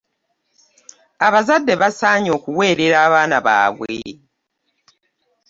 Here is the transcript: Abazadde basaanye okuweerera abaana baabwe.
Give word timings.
Abazadde 1.27 1.73
basaanye 1.81 2.29
okuweerera 2.37 2.95
abaana 3.07 3.37
baabwe. 3.45 3.95